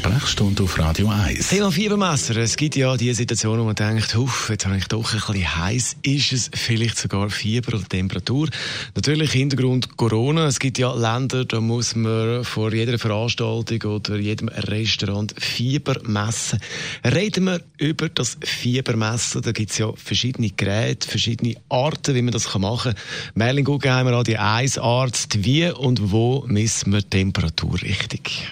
[0.00, 1.50] Sprechstunde auf Radio 1.
[1.50, 2.34] Thema Fiebermesser.
[2.38, 5.56] Es gibt ja die Situation, wo man denkt, Huff, jetzt habe ich doch ein bisschen
[5.58, 5.96] heiß.
[6.00, 8.48] Ist es vielleicht sogar Fieber oder Temperatur?
[8.94, 10.46] Natürlich Hintergrund Corona.
[10.46, 16.60] Es gibt ja Länder, da muss man vor jeder Veranstaltung oder jedem Restaurant Fieber messen.
[17.04, 19.42] Reden wir über das Fiebermessen.
[19.42, 23.02] Da gibt es ja verschiedene Geräte, verschiedene Arten, wie man das machen kann.
[23.34, 25.44] Merlin Guggenheimer, die 1 Arzt.
[25.44, 28.50] Wie und wo misst man Temperatur richtig?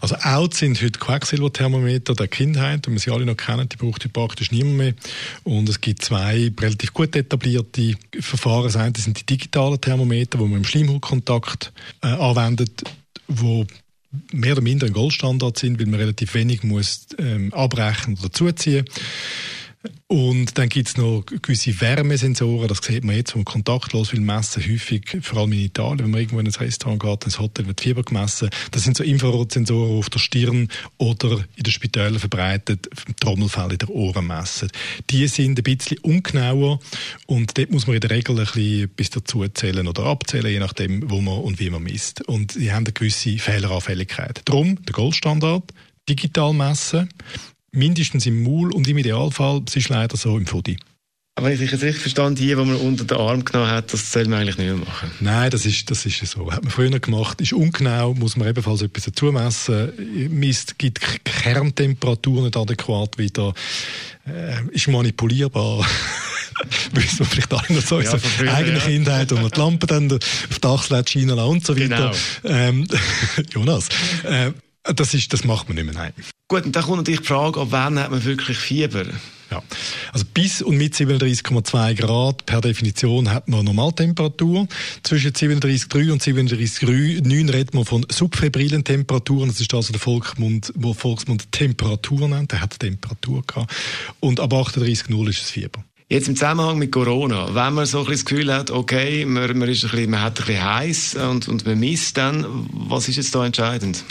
[0.00, 4.04] Also out sind heute Quecksilberthermometer der Kindheit, wie wir sie alle noch kennen, die braucht
[4.04, 4.94] heute praktisch niemand mehr.
[5.44, 8.92] Und es gibt zwei relativ gut etablierte Verfahren.
[8.92, 12.82] Das sind die digitalen Thermometer, wo man im Schleimhautkontakt äh, anwendet,
[13.28, 13.66] wo
[14.30, 18.84] mehr oder minder ein Goldstandard sind, weil man relativ wenig muss ähm, abbrechen oder zuziehen
[18.86, 19.02] muss.
[20.12, 24.20] Und dann gibt es noch gewisse Wärmesensoren, das sieht man jetzt, wo man kontaktlos will
[24.20, 27.66] messen, häufig, vor allem in Italien, wenn man irgendwo in ein Restaurant geht, ins Hotel
[27.66, 28.50] wird Fieber gemessen.
[28.72, 33.88] Das sind so Infrarotsensoren auf der Stirn oder in den Spitälern verbreitet, Trommelfälle in den
[33.88, 34.70] Ohren messen.
[35.08, 36.78] Die sind ein bisschen ungenauer
[37.24, 40.58] und dort muss man in der Regel ein bisschen bis dazu zählen oder abzählen, je
[40.58, 42.20] nachdem, wo man und wie man misst.
[42.28, 44.42] Und sie haben eine gewisse Fehleranfälligkeit.
[44.44, 45.72] Darum der Goldstandard,
[46.06, 47.08] digital messen,
[47.72, 50.76] mindestens im Maul und im Idealfall, es ist leider so im Fudi.
[51.34, 54.12] Aber wenn ich es richtig verstanden die, die man unter den Arm genommen hat, das
[54.12, 55.10] soll man eigentlich nicht mehr machen.
[55.20, 56.52] Nein, das ist, das ist so.
[56.52, 59.92] Hat man früher gemacht, ist ungenau, muss man ebenfalls etwas dazu messen.
[60.28, 63.54] Misst, gibt Kerntemperatur nicht adäquat wieder,
[64.26, 65.86] äh, ist manipulierbar.
[66.92, 68.12] wissen wir vielleicht alle noch so ja,
[68.52, 68.84] eigene ja.
[68.84, 72.12] Kindheit, wo man die Lampe dann auf die Achsel hat scheinen und so weiter.
[72.42, 72.54] Genau.
[72.54, 72.86] Ähm,
[73.54, 73.88] Jonas,
[74.24, 74.52] äh,
[74.84, 76.12] das, ist, das macht man nicht mehr, nein.
[76.48, 79.04] Gut, und dann kommt natürlich die Frage, ab wann hat man wirklich Fieber?
[79.50, 79.62] Ja,
[80.12, 84.66] also bis und mit 37,2 Grad per Definition hat man Normaltemperatur.
[85.02, 89.48] Zwischen 37,3 und 37,9 redet man von subfebrilen Temperaturen.
[89.48, 92.52] Das ist also der Volksmund, wo Volksmund Temperatur nennt.
[92.52, 93.70] Der hat Temperatur gehabt.
[94.20, 95.84] Und ab 38,0 ist es Fieber.
[96.08, 99.56] Jetzt im Zusammenhang mit Corona, wenn man so ein bisschen das Gefühl hat, okay, man,
[99.56, 103.08] man, ist ein bisschen, man hat ein bisschen heiß und, und man misst dann, was
[103.08, 104.04] ist jetzt da entscheidend?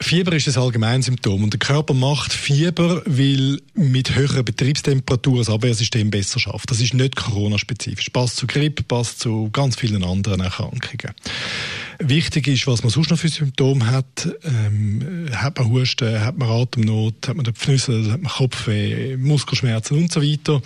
[0.00, 6.10] Fieber ist ein Allgemeinsymptom und der Körper macht Fieber, weil mit höherer Betriebstemperatur das Abwehrsystem
[6.10, 6.70] besser schafft.
[6.70, 8.10] Das ist nicht Corona-spezifisch.
[8.10, 11.14] Passt zu Grippe, passt zu ganz vielen anderen Erkrankungen.
[11.98, 14.28] Wichtig ist, was man sonst noch für Symptome hat.
[14.44, 20.12] Ähm, hat man Husten, hat man Atemnot, hat man Pfnüssel, hat man Kopfweh, Muskelschmerzen und
[20.12, 20.60] so weiter.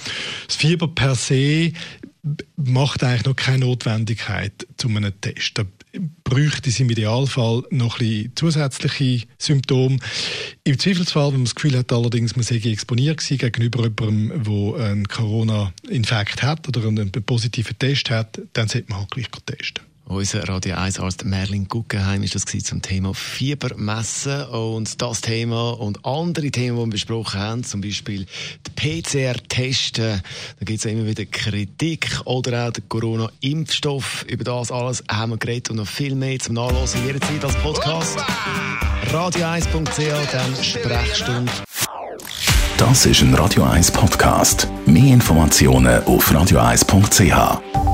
[0.48, 1.72] Das Fieber per se
[2.56, 5.60] macht eigentlich noch keine Notwendigkeit zu einem Test.
[6.24, 9.98] Bräuchte es im Idealfall noch ein bisschen zusätzliche Symptome.
[10.64, 14.86] Im Zweifelsfall, wenn man das Gefühl hat, allerdings, man sei exponiert gewesen gegenüber jemandem, der
[14.86, 19.89] einen Corona-Infekt hat oder einen positiven Test hat, dann sollte man halt gleich testen.
[20.10, 26.04] Unser Radio 1 Arzt Merlin Guggenheim ist das zum Thema Fiebermessen und das Thema und
[26.04, 28.26] andere Themen, die wir besprochen haben, zum Beispiel
[28.66, 30.20] die PCR-Testen,
[30.58, 34.24] da gibt es ja immer wieder Kritik oder auch der Corona-Impfstoff.
[34.28, 38.18] Über das alles haben wir geredet und noch viel mehr zum Nachlesen jederzeit als Podcast.
[39.12, 41.52] Radio1.ch, dann Sprechstunde.
[42.78, 44.66] Das ist ein Radio 1 Podcast.
[44.86, 47.89] Mehr Informationen auf radio1.ch.